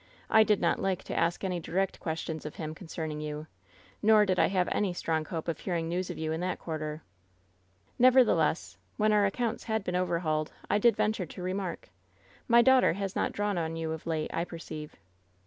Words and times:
I 0.31 0.41
did 0.41 0.59
not 0.59 0.79
like 0.81 1.03
to 1.03 1.15
ask 1.15 1.43
any 1.43 1.59
direct 1.59 1.99
ques 1.99 2.17
tions 2.21 2.43
of 2.43 2.55
him 2.55 2.73
concerning 2.73 3.21
you; 3.21 3.45
nor 4.01 4.25
did 4.25 4.39
I 4.39 4.47
have 4.47 4.67
any 4.71 4.93
strong 4.93 5.25
hope 5.25 5.47
of 5.47 5.59
hearing 5.59 5.87
news 5.87 6.09
of 6.09 6.17
you 6.17 6.31
in 6.31 6.39
that 6.41 6.57
quarter. 6.57 7.03
Never 7.99 8.23
theless, 8.25 8.77
when 8.97 9.13
our 9.13 9.27
accounts 9.27 9.65
had 9.65 9.83
been 9.83 9.95
overhauled, 9.95 10.53
I 10.67 10.79
did 10.79 10.97
renture 10.97 11.27
to 11.27 11.43
remark: 11.43 11.89
ii 11.91 12.23
(«3i£y 12.51 12.63
daughter 12.63 12.93
has 12.93 13.15
not 13.15 13.31
drawn 13.31 13.59
on 13.59 13.75
you 13.75 13.91
of 13.91 14.07
late, 14.07 14.31
I 14.33 14.43
per 14.43 14.57
ceive." 14.57 14.95